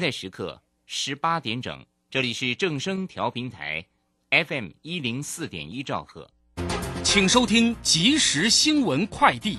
[0.00, 3.84] 在时刻十八点整，这里是正声调频台
[4.30, 6.26] ，FM 一零四点一兆赫，
[7.04, 9.58] 请收听即时新闻快递。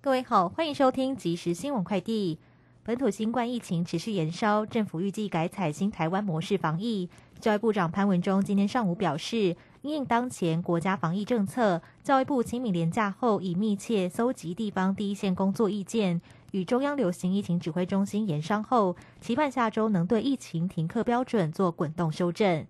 [0.00, 2.38] 各位好，欢迎收听即时新闻快递。
[2.84, 7.10] 本土新冠疫情持续延烧，政府预计改采新台湾模式防疫。
[7.38, 16.22] 教育部长潘文忠今天上午表示，因应当前国家防疫政策，教育部清明廉假后已密切搜集地方第一线工作意见。
[16.54, 22.64] 与中央流行疫情指挥中心研商后，期盼下周能对疫情停课标准做滚动修正。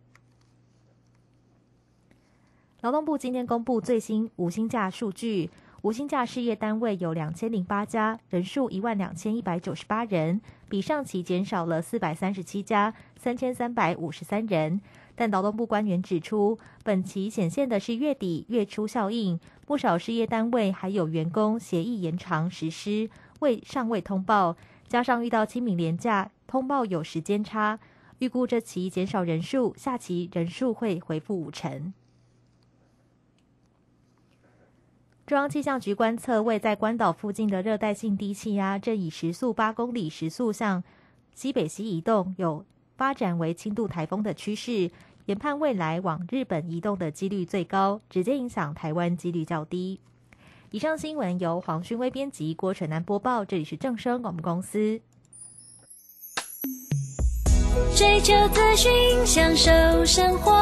[2.81, 5.51] 劳动部今天公布最新无薪假数据，
[5.83, 14.81] 无薪假事业单位有两千零八家，人数一万两千一百九十八人，比上期减少了四百三十七家，三千三百五十三人。
[15.15, 23.11] 但劳动部官员指出，本期显现的是月底月初效应，不少事业单位还有员工协议延长实施。
[23.45, 24.57] 未尚未通报，
[24.89, 27.79] 加上遇到清明廉假，通报有时间差，
[28.21, 31.93] 预估这期减少人数，下期人数会回复五成。
[35.27, 40.83] 中央气象局观测，位在关岛附近的热带性低气压正以时速八公里时速向
[41.35, 42.65] 西北西移动，有
[42.97, 44.91] 发展为轻度台风的趋势，
[45.27, 50.01] 研判未来往日本移动的几率最高，直接影响台湾几率较低。
[50.75, 53.45] 以上新闻由黄勋威编辑，郭纯南播报。
[53.45, 55.01] 这里是正声广播公司。
[57.95, 58.91] 追求资讯，
[59.25, 59.71] 享受
[60.05, 60.53] 生活，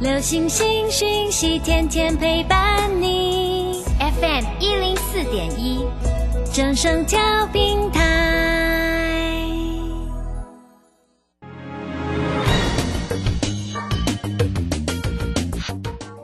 [0.00, 3.84] 流星星讯息，天天陪伴你。
[4.00, 5.86] FM 一零四点一，
[6.52, 7.20] 正声调
[7.52, 8.31] 频台。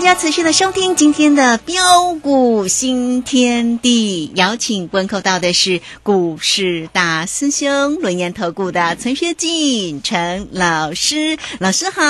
[0.00, 12.00] 大家持续的收听今天的标股新天地，邀请观看到的是股市大师兄轮研投顾的陈学进陈老师，老师好。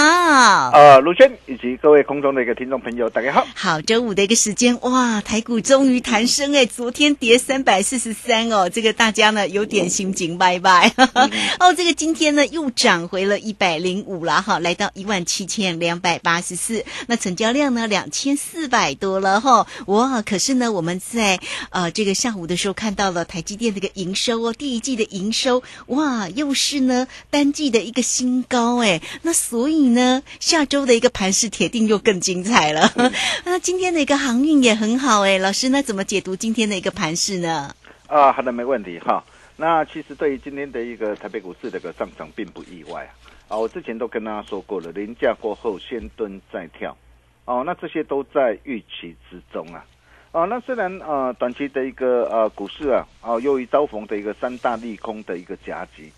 [0.72, 3.44] 呃，卢轩以及各位空中的一个听众朋友，大家好。
[3.56, 10.92] 好，周五的一个时间，哇，台股终于弹升哎，昨天跌三百四十三哦，这个大家呢有点心情拜拜。
[11.58, 17.60] 哦，这个今天呢又涨回了一百零五了哈，来到一万七千两百八十四，那成交量。
[17.60, 20.20] 量呢两千四百多了哈，哇！
[20.20, 32.92] 可是呢，我们在呃这个下午的时候看到了台积电这个营收哦，第一季的营收哇，又是呢单季的一个新高哎，那所以呢，下周的一个盘势铁定又更精彩了。
[33.44, 37.74] 那今天的一个航运也很好哎，老师那怎么解读今天的一个盘势呢？
[38.06, 39.24] 啊，好的，没问题哈。
[39.56, 43.12] 那其实对于今天的一个台北股市的一个上涨并不意外啊。
[43.48, 46.96] 啊，我之前都跟大家说过了，连价过后先蹲再跳。
[47.44, 49.84] 哦，那这些都在预期之中啊。
[50.32, 56.12] 哦，那虽然呃短期的一个呃股市啊，哦由于遭逢的一个三大利空的一个夹击，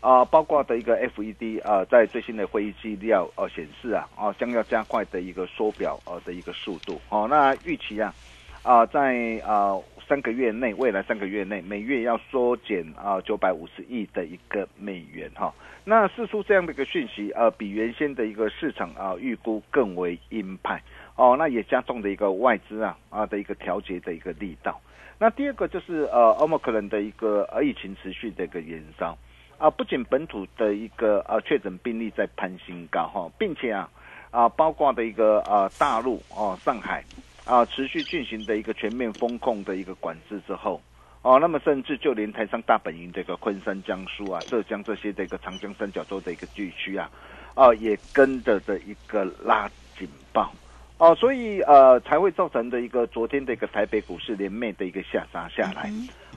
[0.00, 7.00] 啊，包括的一个 FED 啊，在最新的会议纪要呃显示啊，哦将要加快的一个缩表呃的一个速度。
[7.08, 8.14] 哦，那预期啊，
[8.62, 9.72] 啊在啊
[10.08, 15.52] 三个月内，未来三个月内每月要缩减啊九百五十亿的一个美元哈。
[15.84, 20.82] 那释出这样的一个讯息，呃，比原先的一个市场啊预估更为鹰派
[21.16, 24.80] 哦，那也加重了一个外资啊啊的一个调节的一个力道。
[25.18, 29.16] 那第二个就是呃欧盟可能的一个呃疫情持续的一个延烧
[29.58, 33.88] 啊，不仅本土的一个呃确诊病例在攀新高哈，并且啊
[34.30, 37.04] 啊包括的一个呃大陆哦上海
[37.44, 40.80] 啊持续进行的一个全面风控的一个管制之后。
[41.22, 47.10] 哦，那么甚至就连台商大本营这个昆山、江苏啊、浙江这些这个长江三角洲的一个地区啊，
[47.54, 49.66] 哦，也跟着的一个拉
[49.98, 50.52] 警报，
[50.98, 55.90] 哦，所以呃才会造成的一个昨天的一个台北股市连袂的一个下杀下来，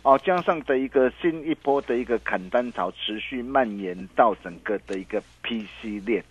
[0.03, 6.23] 哦，加上的一个新一波的一个砍单潮持续蔓延到整个的一个 PC 链，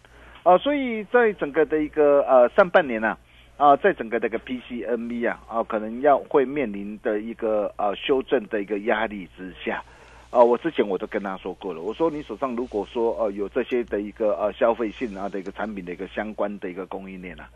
[0.44, 3.08] 哦，所以在整个的一个呃上半年呢。
[3.08, 3.18] 啊，
[3.56, 9.82] 啊在整个这个 PCNV 啊，啊，可能要会面临的一个呃修正的一个压力之下，
[10.30, 17.48] 啊，我之前我都跟他说过了，我说你手上如果说呃有这些的一个呃消费性啊的一个产品的一个相关的一个供应链啊，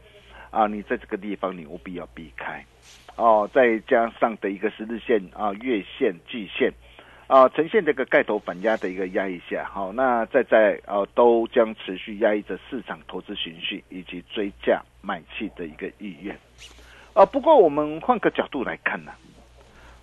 [0.51, 2.65] 啊，你在这个地方你务必要避开，
[3.17, 6.73] 哦，再加上的一个十日线啊、月线、季线。
[7.31, 16.37] 啊，呈现这个盖头反压的一个压抑下，好，那再在呃都将持续压抑着市场投资情绪以及追价买气的一个意愿。
[17.13, 19.13] 啊，不过我们换个角度来看呢，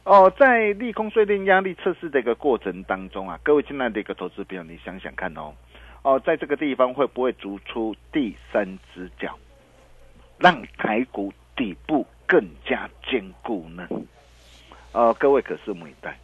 [0.06, 5.54] 哦，在利空碎链压力测试的一个过程当中啊，各位亲爱的一个投资朋友，你想想看哦，
[6.04, 9.38] 哦，在这个地方会不会逐出第三只脚，
[10.38, 13.86] 让台股底部更加坚固呢？
[14.94, 16.18] 呃，各位可拭目以待。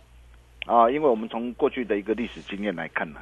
[0.65, 3.19] 啊，因为我们从过去的一个历史经验来看呢，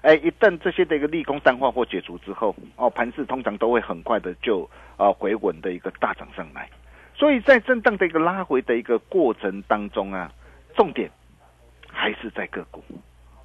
[0.00, 6.68] 哎，一旦这些的一个利空淡化或解除之后，哦，盘势通常都会很快的就啊回稳的一个大涨上来，
[7.14, 10.32] 所以在震荡的一个拉回的一个过程当中啊，
[10.74, 11.10] 重点
[11.88, 12.82] 还是在个股，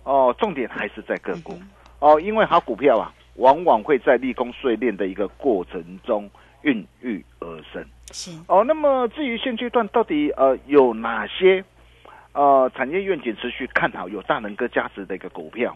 [0.04, 1.60] 哦，重点还是在个股，
[2.00, 6.30] 哦，因为好股票啊，往往会在利空碎裂的一个过程中
[6.62, 8.32] 孕育而生，是。
[8.48, 11.62] 哦，那么至于现阶段到底呃有哪些？
[12.38, 15.76] 呃，产业愿景持续看好，有大能哥价值的一个股票，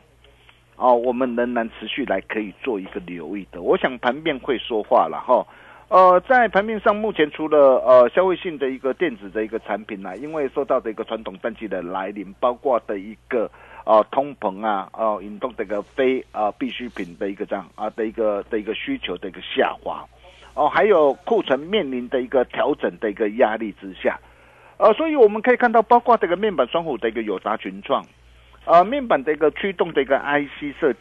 [0.75, 3.63] 哦，我们仍然持续来可以做一个留意的。
[3.63, 5.43] 我想盘面会说话了哈。
[5.89, 13.49] 呃，在盘面上，目前除了呃消费性的一个电子的一个产品呢，因为受到的一个传统淡季的来临，包括的一个
[13.83, 20.05] 呃通膨啊，哦引动这个非呃必需品的一个这样啊的一个的一个需求的一个下滑，
[20.53, 24.19] 哦，还有库存面临的一个调整的一个压力之下。
[24.81, 28.03] 呃，所以我们可以看到，包括这个面板双虎的一个友达群创，
[28.65, 30.91] 呃，面板的一个驱动的一个 IC 设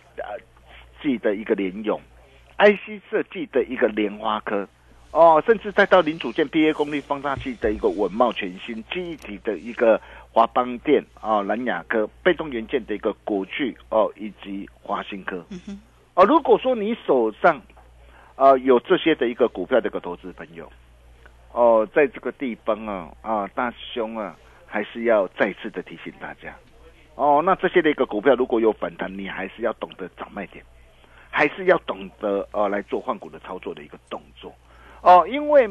[1.00, 1.98] 计的一个联用
[2.58, 4.68] ，IC 设计的一个莲花科，
[5.12, 9.98] 哦，甚至再到零组件 PA 功率放大器的一个稳茂全新，记忆体的一个
[10.30, 15.42] 华邦电啊，蓝雅科，被动元件的一个国巨哦，以及华新科，
[16.12, 17.58] 哦，如果说你手上
[18.36, 20.70] 呃有这些的一个股票的一个投资朋友。
[21.52, 24.36] 哦，在这个地方啊，啊，大兄啊，
[24.66, 26.54] 还是要再次的提醒大家，
[27.16, 30.64] 哦，那这些的一个股票如果有反弹，你还是要懂得找卖点，
[31.28, 34.54] 还是要懂得呃来做换股的操作的一个动作，
[35.02, 35.68] 哦，因为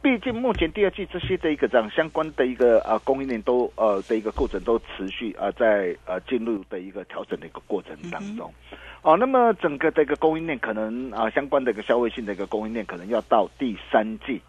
[0.00, 8.54] 毕竟目前第二季这些的一个这样相关的一个呃供应链都呃的一个过程都持续呃在呃进入的一个调整的一个过程当中，
[9.02, 14.40] 哦，那么整个的一个供应链可能啊相关的一个消费性的一个供应链可能要到第三季。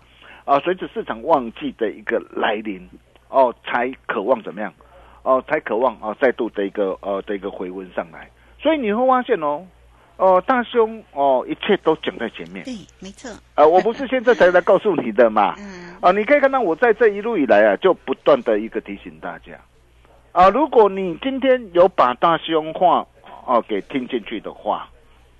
[0.49, 2.89] 啊，随着市场旺季的一个来临，
[3.27, 4.73] 哦，才渴望怎么样？
[5.21, 8.27] 哦，才渴望啊，再度的一个呃的一个回温上来。
[8.59, 9.63] 所以你会发现哦，
[10.17, 12.65] 哦，大兄哦，一切都讲在前面。
[12.65, 13.29] 对，没错。
[13.53, 15.53] 呃，我不是现在才来告诉你的嘛。
[15.61, 15.95] 嗯。
[16.01, 19.53] 啊，你可以看到我在这一路以来啊，就不断的一个提醒大家。
[20.31, 23.05] 啊，如果你今天有把大兄话
[23.45, 24.89] 哦给听进去的话，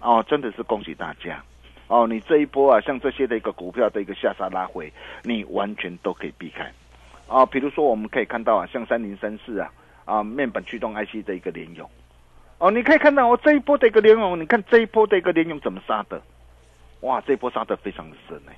[0.02, 1.44] 哦，真的是恭喜大家。
[1.90, 4.94] 哦，你这一波啊，像这些的一个股票的一个下杀拉回，
[5.24, 6.72] 你完全都可以避开。
[7.28, 9.74] 啊，比如说我们可以看到啊，像三零三四啊，
[10.06, 11.90] 啊面板驱动 IC 的一个联咏，
[12.60, 16.22] 哦，你可以看到哦这一波的一个联咏，你看这一波的一个联咏怎么杀的？
[17.02, 18.52] 哇，这一波杀的非常的深呢。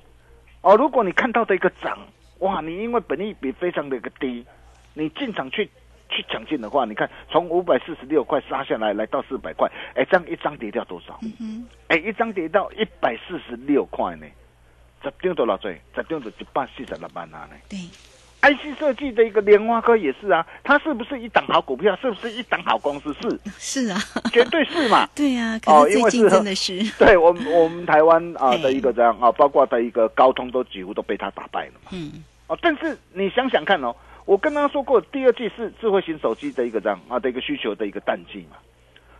[0.60, 1.98] 哦，如果你看到的一个涨，
[2.40, 4.44] 哇，你因为本益比非常的一个低，
[4.92, 5.70] 你进场去。
[6.12, 11.18] 去抢进的话，你看从五百四十六块杀下来，来到四百块，哎，这样一张跌掉多少？
[11.40, 14.26] 嗯哎，一张跌到一百四十六块呢，
[15.02, 15.80] 这丢多少税？
[15.96, 17.38] 这丢的一百四十六万呢？
[17.68, 17.78] 对
[18.42, 21.96] ，IC 设计的一个莲花科也是啊，它是不是一档好股票？
[21.96, 23.14] 是不是一档好公司？
[23.20, 23.98] 是，是啊，
[24.32, 25.08] 绝对是嘛。
[25.14, 31.90] 对呀，哦，因为是真的是， 对我们我们台湾啊的一个这样啊，包括的一个高通都几乎都被它打败了嘛。
[31.92, 33.94] 嗯，哦，但是你想想看哦。
[34.24, 38.56] 我跟他说过，第二季是智慧型手机的一个这样啊的一个需求的一个淡季嘛，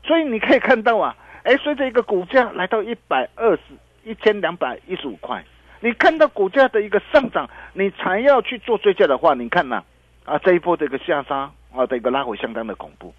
[0.04, 3.62] 所以你可以看到啊， 哎，随着一个股价来到一百二十
[4.04, 5.44] 一千两百一十五块，
[5.80, 9.82] 你看到股价的一个上涨，你才要去做追加的话，你看呐、
[10.24, 13.12] 啊，这一波的一个下杀啊的一个拉回相当的恐怖，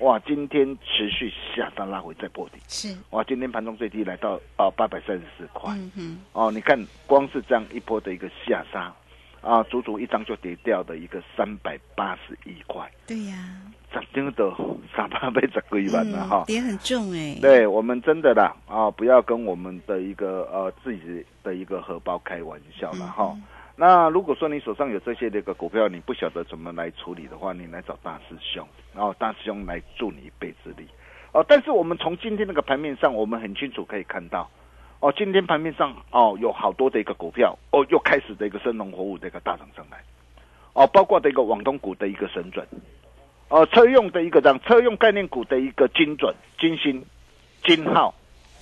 [0.00, 8.92] 哇，今天持续下杀拉回再破底，是，哇，今天盘中最低来到啊八百三十四块，嗯哼，哦，你看光是这样一波的一个下杀，
[9.42, 13.36] 啊，足足一张就跌掉的一个三百八十一块，对呀，
[13.92, 14.54] 涨停的
[14.96, 16.44] 三八倍十几万了哈。
[16.46, 23.36] 跌很重哎，对我们真的啦啊，不要跟我们的一个呃自己的一个荷包开玩笑了哈。
[23.74, 30.86] 那如果说你手上有这些的一个股票，你不晓得怎么来处理的话，你来找大师兄，然后大师兄来助你一臂之力。
[31.32, 34.48] 哦，但是我们从今天那个盘面上，我们很清楚可以看到，
[35.02, 39.98] 哦，今天盘面上哦有好多的一个股票哦又开始的一个生龙活虎的一个大涨上来，
[40.74, 42.64] 哦，包括的一个网东股的一个神准，
[43.48, 47.04] 哦，车用的一个这样车用概念股的一个精准、金星、
[47.64, 48.14] 金号，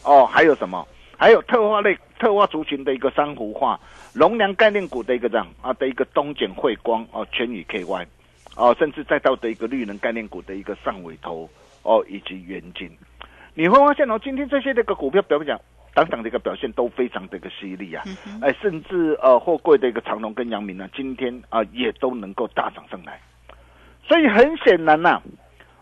[0.02, 0.88] 哦，还有什么？
[1.18, 3.78] 还有特化类、特化族群的一个珊瑚化、
[4.14, 8.06] 龙粮概念股的一个这样啊的一个东碱汇光哦，全宇 KY，
[8.56, 11.46] 哦，甚至再到的一个绿能概念股的一个上尾头
[11.82, 12.90] 哦，以及元金，
[13.52, 15.60] 你会发现哦，今天这些的一个股票表面讲。
[15.94, 18.04] 等等的一个表现都非常的一个犀利啊，
[18.40, 23.20] 哎，甚至呃货柜的一个长隆跟阳明呢，今天啊、也都能够大涨上来，
[24.06, 25.20] 所以很显然呐、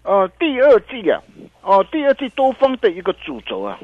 [0.02, 1.20] 呃，第二季啊，
[1.62, 3.78] 哦、第二季多方的一个主轴啊，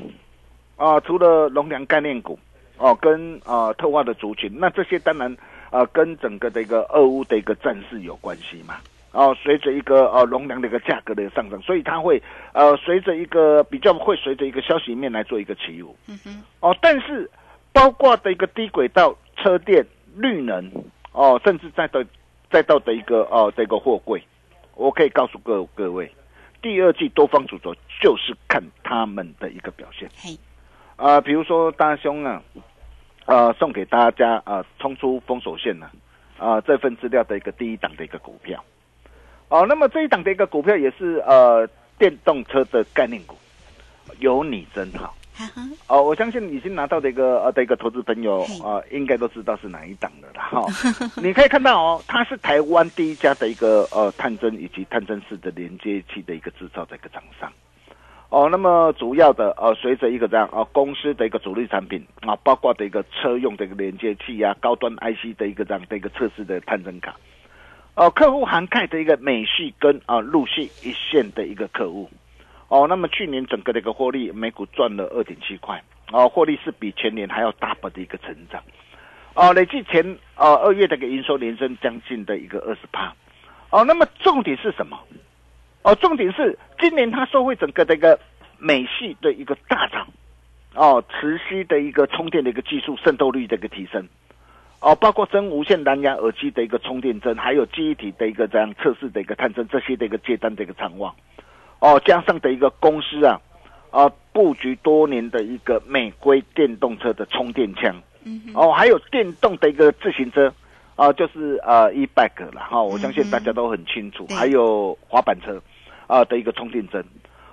[0.76, 2.38] 啊、除了龙粮概念股
[2.78, 5.36] 哦、跟啊、特化的族群，那这些当然
[5.70, 8.76] 啊、跟整个的一个俄乌的一个战事有关系嘛。
[9.14, 12.20] 哦，随着一个呃农粮的一个价格的上涨，所以它会
[12.52, 15.96] 呃随着一个比较会随着一个消息面来做一个起舞。
[16.08, 17.30] 嗯哼，哦，但是
[17.72, 20.68] 包括的一个低轨道车电、绿能
[21.12, 22.04] 哦，甚至再到
[22.50, 24.20] 再到的一个哦这个货柜，
[24.74, 26.10] 我可以告诉各各位，
[26.60, 30.08] 第二季多方主轴就是看他们的一个表现。
[30.16, 30.36] 嘿，
[30.96, 32.42] 啊、比如说大兄啊，
[33.26, 35.88] 呃，送给大家啊、呃冲出封锁线呢、
[36.36, 38.62] 啊，这份资料的一个第一档的一个股票。
[39.48, 43.36] 哦，那么这一档的一个股票也是呃电动车的概念股，
[44.18, 45.14] 有你真好。
[45.88, 50.64] 哦，我相信已经拿到的一个呃的一个投资朋友嘿啊、呃，应该都知道是哪一档的了哈。
[51.20, 57.52] 你可以看到哦，它是台湾第一家的一个呃探针以及探针式的连接器的一个制造的一个厂商。
[58.28, 67.14] 哦，那么主要的呃，随着一个这样呃公司的一个主力产品啊，包括的一个车用的一个连接器啊，高端 IC 的一个这样的一个测试的探针卡，
[67.94, 72.10] 哦、客户涵盖的一个美系跟啊、陆系一线的一个客户。
[72.68, 78.60] 哦，那么去年整个的一个获利，每股赚了二点七块，哦，获利是比前年还要 double 的一个成长，
[79.34, 80.02] 哦，累计前
[80.34, 83.14] 呃二月的一个营收连升将近的一个二十趴，
[83.70, 84.98] 哦，那么重点是什么？
[85.82, 88.18] 哦，重点是今年它受惠整个的一个
[88.58, 90.08] 美系的一个大涨，
[90.74, 94.08] 哦，持续的一个充电的一个技术渗透率的一个提升，
[94.84, 101.14] 哦，包括真无线蓝牙耳机的一个充电针，还有记忆体的一个这样测试的一个探针，这些的一个接单的一个畅旺。
[101.78, 103.40] 哦，加上的一个公司啊，
[103.90, 110.52] 啊布局多年的一个美规电动车的充电枪，嗯，哦，还有电动的一个自行车，
[110.96, 114.36] 啊，就是呃 e bike 了哈，我相信大家都很清楚，对。
[114.36, 115.58] 还有滑板车
[116.06, 117.02] 啊的一个充电针，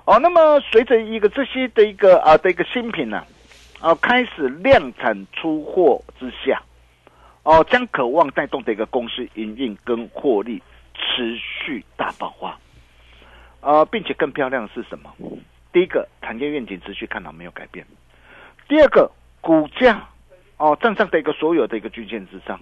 [0.04, 3.24] 哦，那么随着一个这些的一个啊的一个新品呢、
[3.80, 6.62] 啊，开始量产出货之下，
[7.44, 10.62] 哦，将渴望带动的一个公司营运跟获利
[10.94, 12.58] 持续大爆发。
[13.62, 15.14] 呃，并且更漂亮的是什么？
[15.72, 17.86] 第一个，产业愿景持续看到没有改变；
[18.68, 20.08] 第二个，股价
[20.58, 22.60] 哦站上的一个所有的一个均线之上，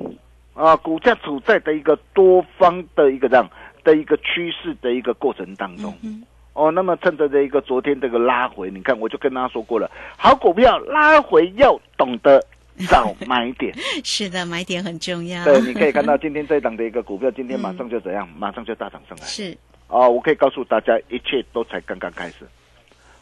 [0.54, 3.50] 啊、股价处在的一个多方的一个这样
[3.84, 5.98] 的一个趋势的一个过程当中。
[6.04, 12.44] 嗯哦，那么趁着这一个昨天这个拉回，你看我就跟大家说过了，好股票拉回要懂得
[12.88, 13.74] 找买点。
[14.04, 19.26] 是的，买点很重要，对，你可以看到今天这一档的一个股票，今天马上就怎样，马上就大涨上来。
[19.26, 19.58] 是，
[19.88, 22.48] 啊、我可以告诉大家，一切都才刚刚开始。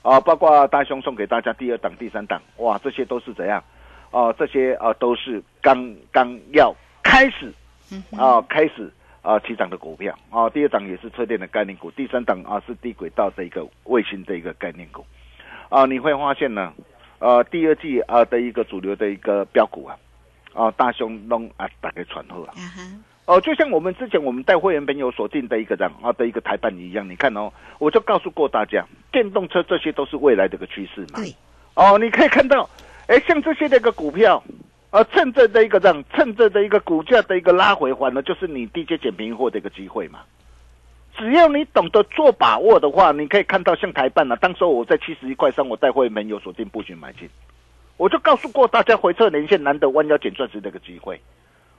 [0.03, 3.63] 啊、包括大兄送给大家第二档、第三档，哇，这些都是怎样？
[4.09, 6.73] 啊、这些啊、都是刚刚要
[7.03, 7.51] 开始
[8.17, 8.89] 啊、开始
[9.21, 15.05] 啊、起涨的股票啊、第二档也是车电的概念股，第三档啊、是低轨道的一个卫星的一个概念股
[15.67, 16.73] 啊、你会发现呢，
[17.19, 19.97] 呃，第二季啊、的一个主流的一个标股啊，
[20.53, 22.53] 啊、大熊弄啊打给传后啊。
[23.25, 31.19] 哦，就像我们之前我们带会员朋友锁定的一个这样啊的一个台办一样，你看哦，我就告诉过大家，电动车这些都是未来的一个趋势嘛。
[31.19, 31.35] 对，
[31.73, 32.69] 哦，你可以看到，
[33.07, 34.41] 哎，像这些的一个股票，
[34.91, 40.19] 呃，趁着的一个这样，趁着的一个股价的一个拉回，反而就是你低阶捡便宜货的一个机会嘛。
[41.17, 47.27] 只要你懂得做把握的话，你可以看到像台办啊，当时我在七十一块三，我带会员朋友锁定布局买进。
[47.97, 51.19] 我就告诉过大家，回撤连线难得弯腰捡钻石的一个机会。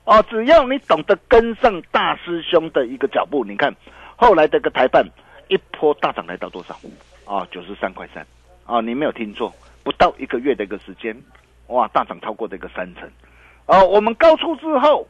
[0.05, 3.73] 哦，只要你懂得跟上大师兄的一个脚步，你看
[4.17, 5.07] 后来这个台办
[5.47, 6.75] 一波大涨来到多少？
[7.25, 8.27] 啊，九十三块三。
[8.67, 9.55] 啊，你没有听错，
[9.85, 11.17] 不到一个月的一个时间，
[11.69, 13.09] 哇，大涨超过这个三成。
[13.67, 15.07] 哦，我们高出之后，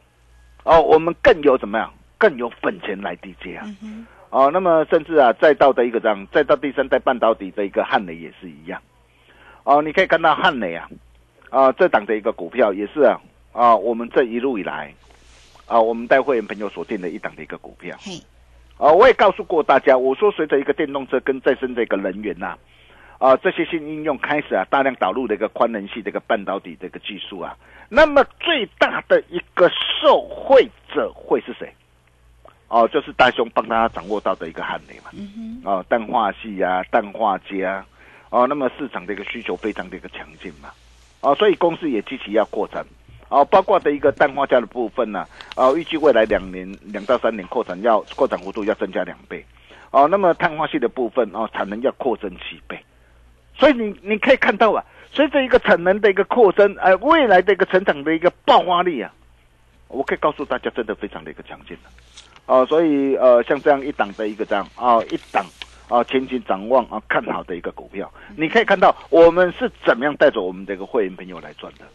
[0.63, 1.91] 哦，我们更有怎么样？
[2.17, 3.65] 更有本钱来低接啊。
[4.29, 8.79] 哦，那么甚至啊，再到的一个这样，再到第三代半导体的一个汉雷也是一样。
[9.63, 10.87] 哦，你可以看到汉雷啊，
[11.49, 13.19] 啊，这档的一个股票也是啊，
[13.51, 14.93] 啊，我们这一路以来，
[15.65, 17.97] 啊，我们带会员朋友锁定的一档的一个股票。
[17.99, 18.21] 嘿，
[18.77, 22.55] 啊，我也告诉过大家，我说随着一个电动车跟再生的一个能源呐、
[23.17, 27.57] 啊，这些新应用开始啊，大量导入的一个宽能系的一个半导体的一个技术啊，
[27.89, 29.67] 那么最大的一个
[29.99, 31.73] 受惠者会是谁？
[32.69, 35.09] 哦，就是大兄帮他掌握到的一个汉雷嘛，
[35.63, 37.83] 哦，氮化系啊，氮化镓，
[38.29, 40.69] 哦，那么市场的一个需求非常的一个强劲嘛，
[41.21, 42.85] 哦，所以公司也积极要扩展，
[43.29, 49.43] 哦，包括的一个氮化镓的部分呢、哦，预计未来两年两到三年扩展要扩展幅度要增加两倍，
[49.89, 52.79] 哦，那么碳化系的部分哦，产能要扩增七倍，
[53.57, 59.11] 所以你你可以看到啊，随着一个产能的一个扩增，呃，未来的一个成长的一个爆发力啊，
[59.87, 61.89] 我可以告诉大家，真的非常的一个强劲的。
[62.49, 65.45] 哦，所以呃，像这样一档的一个这样啊、一档
[65.87, 71.85] 啊、前景展望啊、看好的一个股票，你可以看到我们是怎么样带着我们的一个会员朋友来赚的。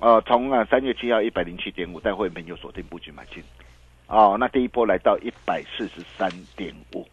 [0.00, 3.42] 呃，从啊三月七号一百零七点五带会员朋友锁定布局买进，
[4.08, 7.08] 哦，那第一波来到一百四十三点五，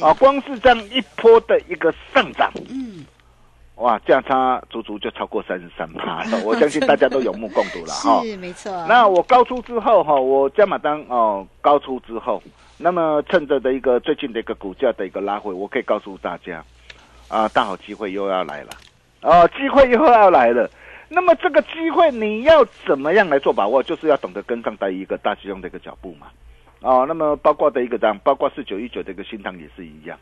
[0.00, 3.04] 啊，光是这样一波的一个上涨，嗯，
[3.78, 8.20] 哇，价差足足就超过三十三趴 了，我相信大家都有目共睹了哈。
[8.24, 8.72] 是没错。
[8.88, 12.42] 那我高出之后哈，我加码单哦高出之后，
[12.76, 16.64] 那么趁着的一个最近的一个股价的一个拉回，我可以告诉大家，
[17.28, 18.70] 啊，大好机会又要来了，
[19.22, 20.68] 哦，机会又要来了。
[21.08, 23.80] 那么这个机会你要怎么样来做把握？
[23.82, 26.26] 就是要懂得跟上带一个大师兄的一个脚步嘛。
[26.80, 30.18] 哦，那么包括的一个这样，包括四九一九的一个新塘也是一样。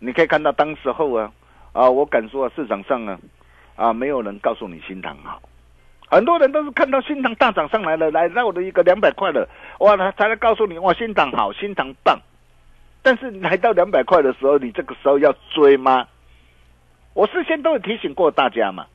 [0.00, 1.30] 你可以看到当时候啊，
[1.72, 3.18] 啊，我敢说啊，市场上啊，
[3.76, 5.40] 啊，没有人告诉你新塘好。
[6.08, 12.20] 很多人都是看到新塘大涨上来了，来到我的一个两百块了，哇，他才来告诉你哇，新塘好，新塘棒。
[13.00, 16.06] 但是来到两百块的时候，你这个时候要追吗？
[17.14, 18.86] 我事先都有提醒过大家嘛。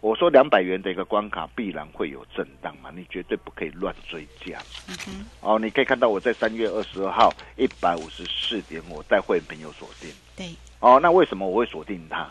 [0.00, 4.58] 我说两百元的一个关卡必然会有震荡嘛，你绝对不可以乱追价。
[5.40, 10.08] 哦，你可以看到我在三月二十二号一百五十四点，我带会员朋友锁定。
[10.34, 10.46] 对，
[10.80, 12.30] 哦，那为什么我会锁定它？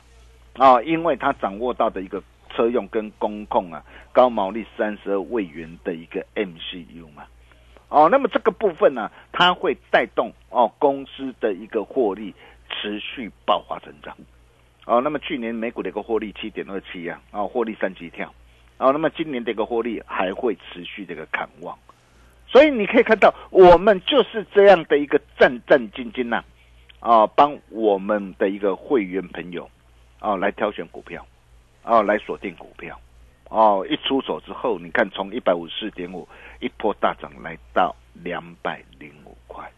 [0.57, 3.81] 啊、因为它掌握到的一个车用跟工控啊，
[4.11, 7.23] 高毛利三十二位元的一个 MCU 嘛。
[7.87, 12.35] 哦，那么这个部分呢、它会带动哦公司的一个获利
[12.69, 14.17] 持续爆发增长。
[14.85, 18.33] 哦，那么去年美股的一个获利七点二七啊，啊、获利三级跳。
[18.77, 21.77] 哦，那么今年的一个获利还会持续的一个看望。
[22.47, 26.43] 所以你可以看到，我们就是这样的一个战战兢兢呐、
[26.99, 29.69] 啊帮我们的一个会员朋友
[30.19, 31.25] 啊来挑选股票，
[31.83, 32.99] 啊来锁定股票，
[33.49, 36.27] 哦一出手之后，你看从一百五十四点五
[36.59, 39.71] 一波大涨来到两百零五块，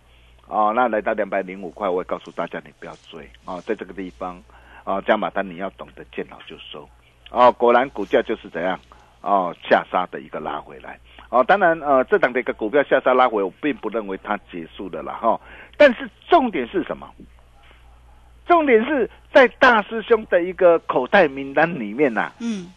[0.47, 4.41] 哦那来到两百零五块，我也告诉大家你不要追啊，在这个地方
[4.83, 6.89] 啊加码单你要懂得见好就收，
[7.29, 8.79] 哦果然股价就是怎样
[9.21, 10.99] 哦下杀的一个拉回来。
[11.31, 15.41] 哦，当然，呃，这档的一个股票下杀拉回，我并不认为它结束的了啦，哈。
[15.77, 17.09] 但是重点是什么？
[18.45, 22.69] 重点是在大师兄的一个口袋名单里面呐、嗯，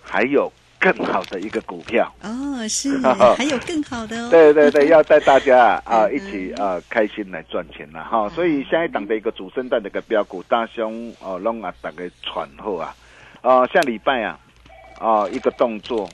[0.00, 2.08] 还有更好的一个股票。
[2.22, 2.96] 哦，是，
[3.36, 4.30] 还有更好的哦。
[4.30, 8.28] 对对对， 要带大家啊一起啊开心来赚钱了哈。
[8.28, 12.94] 所以下一档的一个主升段的一个标股，大兄哦弄啊大概喘后啊，
[13.42, 14.38] 啊下礼拜啊
[15.00, 16.08] 啊一个动作，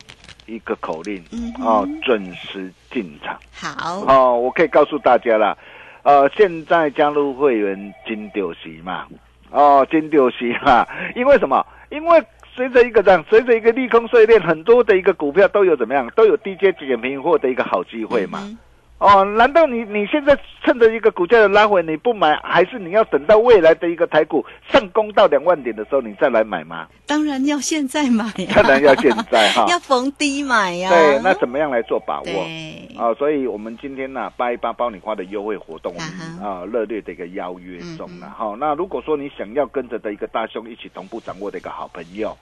[0.46, 3.38] 一个口令嗯哦准时进场。
[3.52, 5.56] 好，哦，我可以告诉大家了，
[6.02, 9.06] 呃，现在加入会员金丢席嘛，
[9.50, 11.66] 哦，金丢席嘛，因为什么？
[11.90, 12.22] 因为
[12.54, 18.40] 随着一个这样，随着一个利空碎裂，很多的一个股票都有怎么样，都有低阶减平货的一个好机会嘛。
[18.42, 18.59] 嗯
[18.98, 26.88] 哦，难道你你现在趁着一个股价的拉回你不买，还是你要等到未来的一个台股上攻到两万点的时候你再来买吗？
[27.06, 29.66] 当然要现在买呀， 当然要现在哈。
[29.70, 30.88] 要逢低买呀。
[30.88, 32.24] 对，那怎么样来做把握？
[32.24, 42.35] 对，啊、所以我们今天呢、八一八包你花的优惠活动，我啊热烈的一个邀约中嗯了哈、那如果说你想要跟着的一个大兄一起同步掌握的一个好朋友，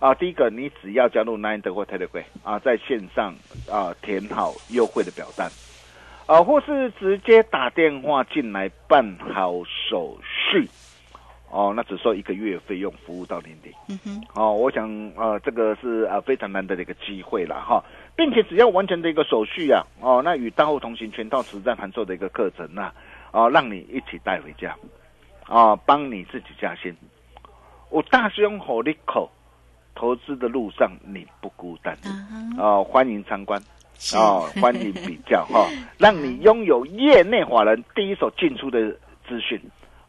[0.00, 3.32] 啊，第一个你只要加入 Nine 的或 Telegram 啊，在线上
[3.70, 5.48] 啊填好优惠的表单，
[6.26, 10.68] 啊，或是直接打电话进来办好手续。
[11.50, 13.70] 哦，那只收一个月费用，服务到年底。
[13.88, 17.84] 嗯哼，哦，我想呃，这个是呃非常难得的一个机会了哈，
[18.16, 22.90] 并且只要完成的一个手续啊，哦，那与大后同行全套实战函授的一个课程呐、
[23.30, 24.74] 哦，让你一起带回家，
[25.46, 26.92] 哦，帮你自己加薪。
[27.88, 29.30] 我大兄火力口，
[29.94, 31.96] 投资的路上你不孤单。
[32.58, 33.62] 哦，欢迎参观。
[33.98, 34.16] 是。
[34.16, 38.90] 哦，欢迎比较 哈、让你拥有业内法人第一手进出的
[39.28, 39.60] 资讯。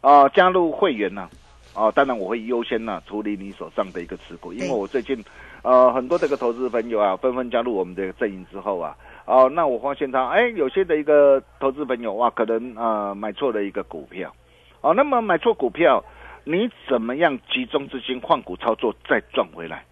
[0.02, 1.28] 哦，加入会员呢、
[1.74, 5.24] 哦，当然我会优先呢、处理你手上的一个持股，因为我最近
[5.62, 14.32] 呃很多这个投资朋友啊，纷纷加入我们的阵营之后啊，哦，那我发现他哎，有些的一个投资朋友哇，可能呃买错了一个股票，
[14.80, 16.04] 哦，那么买错股票，
[16.44, 19.84] 你怎么样集中资金换股操作再赚回来？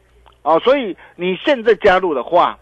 [0.42, 2.56] 哦，所以你现在加入的话，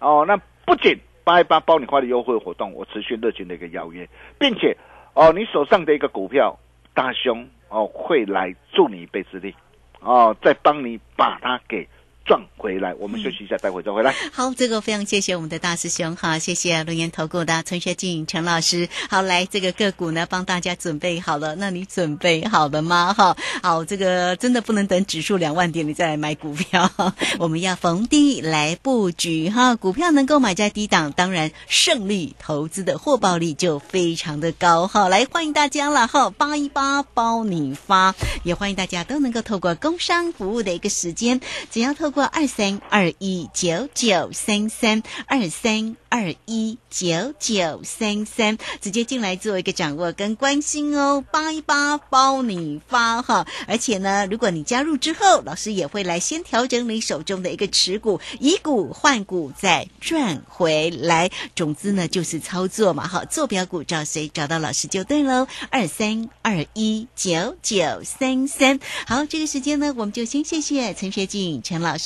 [0.00, 0.36] 哦，那
[0.66, 4.06] 不仅八一八包你花的优惠活动，我持续热情的一个邀约，
[4.38, 4.76] 并且
[5.14, 6.58] 哦，你手上的一个股票，
[6.92, 9.54] 大兄哦会来助你一臂之力，
[10.00, 11.88] 哦，再帮你把它给
[12.26, 12.92] 赚回来。
[12.94, 14.14] 我们休息一下，待会再回来。
[14.32, 18.88] 好，这个非常谢谢我们的大师兄哈，谢谢龙岩投顾的陈学进陈老师。
[19.08, 23.14] 好，来这个个股呢，帮大家准备好了，那你准备好了吗？
[23.14, 26.90] 哈，好，这个真的不能等指数两万点你再来买股票，
[27.38, 35.08] 我们要逢低来布局哈，股票能够买在低档，当然胜利投资的获报率就非常的高哈。
[35.08, 53.46] 来，欢迎大家了哈，八一八包你发，也欢迎大家都能够透过工商服务的一个时间，只要透过二三二一九九三三二三二一九九三三，直接进来做一个掌握跟关心哦，八一八包你发哈！
[53.68, 61.30] 而且呢，如果你加入之后，老师也会来先调整你手中的一个持股，以股换股再赚回来。
[61.54, 68.80] 总之呢，就是操作嘛，哈，坐标股找谁找到老师就对喽，二三二一九九三三。
[69.06, 72.05] 好，这个时间呢，我们就先谢谢陈学静陈老师，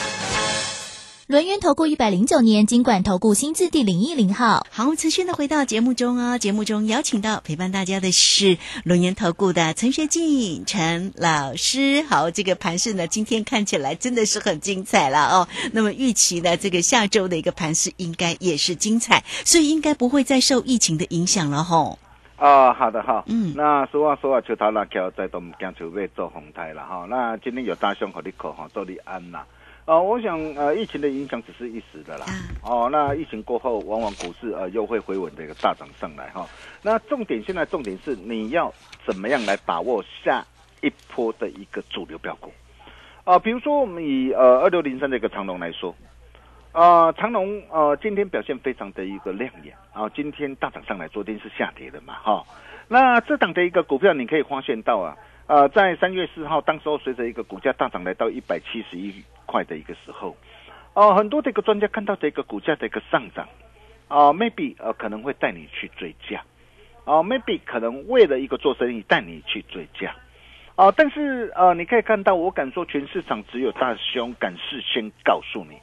[1.31, 4.67] 轮源投顾一百零九年经管投顾新字第零一零号。
[4.69, 12.01] 好，持续的回到节目中哦，节目中邀请到陪伴大家的是龙岩投顾的陈学进陈老师。
[12.01, 15.47] 好，这个盘势呢，今天看起来真的是很精彩了哦。
[15.71, 21.97] 那么预期呢，这个下周的一个盘势应该也是精彩，所以应该不会再受疫情的影响了吼。
[22.35, 27.07] 啊、好的哈，嗯那实话说啊，球头辣椒在都唔惊就要做红台了哈。
[27.09, 29.45] 那今天有大兄和你口哈，祝你安啦。
[29.91, 32.25] 呃，我想呃，疫情的影响只是一时的啦。
[32.25, 32.31] 啊
[32.63, 36.47] 哦，那疫情过后，往往股市呃又会回稳的一个大涨上来哈。
[36.81, 38.73] 那重点现在重点是你要
[39.05, 40.45] 怎么样来把握下
[40.79, 42.49] 一波的一个主流标股
[43.25, 45.93] 啊、比如说我们以呃二六零三的一个长龙来说，
[46.71, 52.45] 呃，长龙呃今天表现非常的一个亮眼啊、今天大涨上来，昨天是下跌的嘛哈。
[52.87, 55.17] 那这档的一个股票，你可以发现到啊，
[55.51, 60.33] 呃，在三月四号，当时候随着一个股价大涨来到一百七十一块的一个时候，
[60.93, 63.45] 哦、很多的一个专家看到这个股价的一个上涨，
[64.07, 66.41] 啊、m a y b e 呃可能会带你去追价，
[67.03, 70.15] 啊、m a y b e 可能为了一个做生意带你去追价。
[70.77, 75.75] 啊、但是呃，你可以看到，我敢说，全市场只有大兄敢事先告诉你，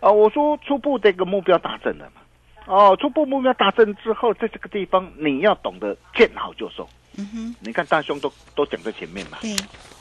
[0.00, 2.22] 啊、我说初步的一个目标达成了嘛，
[2.66, 6.88] 哦，初步目标达成之后，在这个地方你要懂得见好就收。
[7.16, 9.54] 嗯哼，你看大兄都都讲在前面嘛，对，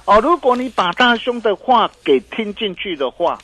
[0.06, 3.38] 哦，如果你把大兄的话给听进去的话，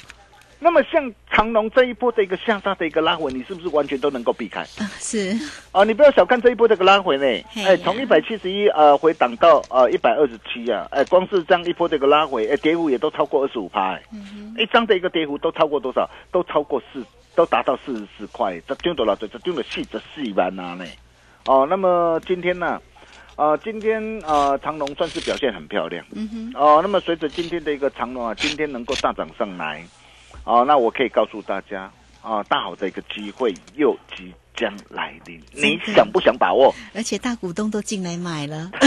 [0.60, 4.62] 那么像长隆这一波的一个向下的一个拉回，你是不是完全都能够避开？
[4.62, 5.38] 啊是，
[5.72, 7.64] 哦，你不要小看这一波这个拉回呢，嘿。
[7.64, 14.02] 哎，从一百七十一呃回档到呃一百二十七啊，哎，光是这样一波这个拉回，哎，跌幅也都超过二十五趴，哎，
[14.58, 16.10] 一张的一个跌幅都超过多少？
[16.32, 19.16] 都超过四都达到四十四块，这丢多少？
[19.16, 20.86] 这这丢了四十四万呐呢。
[21.46, 22.82] 哦，那么今天呢？
[23.38, 26.04] 呃，今天呃长隆算是表现很漂亮。
[26.12, 29.86] 嗯哼，哦，那么随着今天的一个长隆啊，今天能够大涨上来，
[30.44, 31.90] 哦，那我可以告诉大家
[32.24, 36.74] 啊，大好的一个机会又即将来临，你想不想把握？
[36.96, 38.72] 而且大股东都进来买了，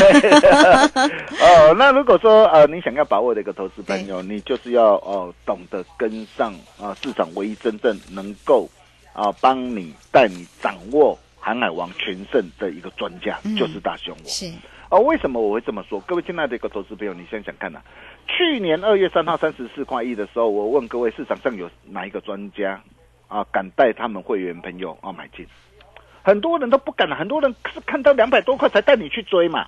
[1.38, 8.68] 哦，那如果说呃你想要把握的一个投资朋友，你就是要哦懂得跟上啊、市场唯一真正能够
[9.12, 14.28] 啊帮你带你掌握航海王全胜的一个专家，嗯就是大熊我。
[14.28, 14.46] 是
[14.90, 16.00] 啊，为什么我会这么说？
[16.00, 17.80] 各位亲爱的一个投资朋友，你想想看呐、
[18.26, 22.80] 去年二月三号三十四块一的时候，我问各位市场上有哪一个专家
[23.28, 25.46] 啊敢带他们会员朋友啊买进？
[26.22, 29.66] 很多人都不敢，很多人是看到两百多块才带你去追嘛。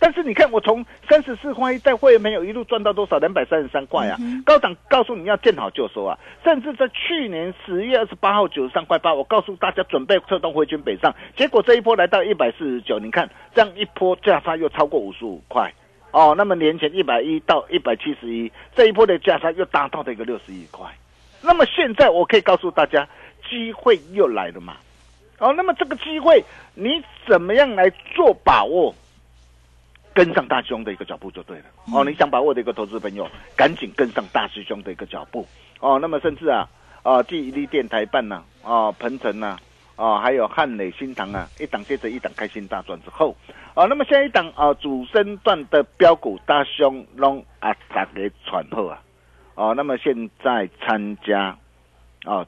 [0.00, 3.18] 但是你看，我从三十四块一带会员朋友一路赚到多少？
[3.18, 4.16] 两百三十三块啊！
[4.44, 6.16] 高档告诉你要见好就收啊！
[6.44, 15.72] 甚至在去年十月二十八号九十三块八，我告诉大家准备撤动回军北上，结果这一波来到一百四十九，你看这样一波价差又超过五十五块
[16.12, 16.32] 哦。
[16.38, 20.86] 那么年前一百一到一百七十一，这一波的价差又达到了一个六十一块。
[21.42, 23.08] 那么现在我可以告诉大家，
[23.50, 24.76] 机会又来了嘛？
[25.38, 28.94] 哦，那么这个机会你怎么样来做把握？
[30.18, 31.66] 跟上大兄的一个脚步就对了。
[31.94, 35.46] 哦，你想把握的一个投资朋友，赶紧跟上大师兄的一个脚步。
[35.78, 36.68] 哦，那么甚至啊，
[37.04, 39.56] 啊，第一力电台办呐、啊，鹏程呐，
[39.94, 43.36] 啊，还有汉磊新塘啊，一档接着一档开心大赚之后，
[43.74, 49.00] 啊，那么下一档啊，主升段的标股大兄拢啊大给喘后啊，
[49.54, 51.56] 哦、那么现在参加
[52.24, 52.44] 啊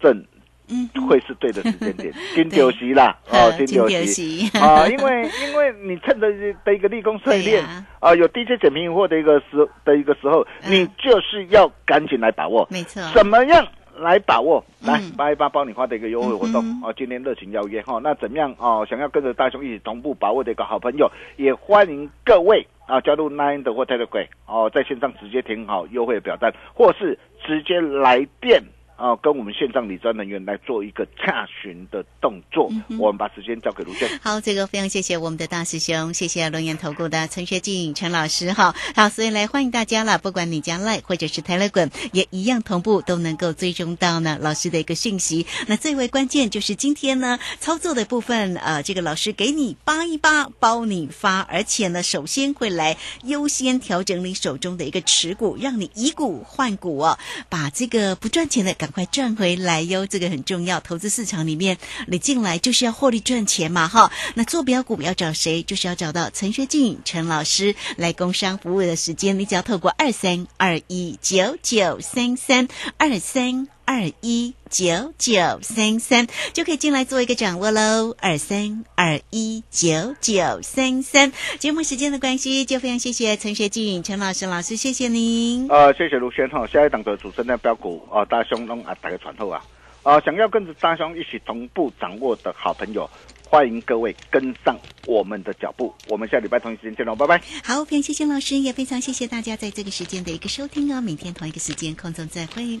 [0.00, 0.24] 正
[0.72, 6.26] 嗯，会是对的时间点， 金九席啦，哦，呃 金丢金丢席席啊，因为因为你趁着
[6.64, 7.86] 的一个立功碎炼对呀。
[8.00, 10.72] 啊，有低阶减平货的一个时的一个时候，嗯。
[10.72, 13.64] 你就是要赶紧来把握，没错，怎么样
[13.96, 14.64] 来把握？
[14.80, 15.12] 来嗯。
[15.16, 16.64] 八一八包你花的一个优惠活动。
[16.64, 18.52] 嗯哦，今天热情邀约哈，那怎么样？
[18.58, 18.84] 哦？
[18.88, 28.60] 想要跟着大雄一起同步把握的一个好朋友，也欢迎各位啊加入 Nine 的或 Telegram 哦，在线上直接填好优惠表单，或是直接来电。
[29.02, 34.08] 啊，跟我们线上理专人员来做一个洽询的动作，嗯我们把时间交给卢轩。
[34.22, 38.72] 好，这个非常谢谢我们的大师兄，谢谢龙岩投顾的陈学进陈老师哈。
[38.94, 45.48] 好，所以来欢迎大家了，不管你加 Line 或者是 Telegram，也一样同步都能够追踪到呢老师的一个讯息。
[45.66, 60.78] 那最为关键就是今天呢操作的部分，呃，这个老师给你扒一扒，包你发，而且呢，首先会来优先调整你手中的一个持股，让你以股换股哦，把这个不赚钱的赶快赚回来哟，这个很重要。
[60.78, 64.12] 投资市场里面，你进来就是要获利赚钱嘛，哈。
[64.34, 65.62] 那坐标股要找谁？
[65.62, 73.66] 就是要找到陈学静陈老师来工商服务的时间，你只要透过二三二一九九三三二三。
[73.92, 81.30] 二一九九三三就可以进来做一个掌握喽，二三二一九九三三。
[81.58, 85.68] 节目时间的关系，就非常谢谢陈学进陈老师老师，谢谢您。
[85.68, 89.62] 呃，谢谢卢轩哈，下一档的主持人标股啊，大兄弄啊，打个传后啊，
[90.04, 93.08] 啊，想要跟着大兄一起同步掌握的好朋友，
[93.46, 94.74] 欢迎各位跟上
[95.06, 97.42] 我们的脚步，我们下礼拜同一时间见喽，拜拜。
[97.62, 101.02] 好，非常谢谢老师，也非常谢谢大家在这个时间的一个收听哦。
[101.02, 102.80] 明天同一个时间空中再会。